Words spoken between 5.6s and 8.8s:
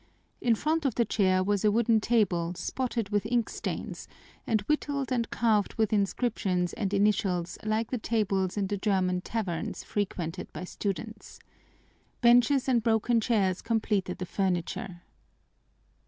with inscriptions and initials like the tables in the